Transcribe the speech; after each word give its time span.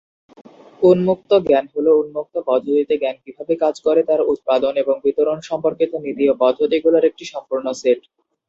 উন্মুক্ত 0.81 1.31
জ্ঞান 1.45 1.65
হলো 1.73 1.91
উন্মুক্ত 2.01 2.35
পদ্ধতিতে 2.47 2.93
জ্ঞান 3.01 3.17
কীভাবে 3.23 3.53
কাজ 3.63 3.75
করে 3.85 4.01
তার 4.09 4.21
উৎপাদন 4.33 4.73
এবং 4.83 4.95
বিতরণ 5.05 5.39
সম্পর্কিত 5.49 5.91
নীতি 6.03 6.23
ও 6.27 6.43
পদ্ধতিগুলির 6.43 7.07
একটি 7.09 7.23
সম্পূর্ণ 7.33 7.65
সেট। 7.81 7.99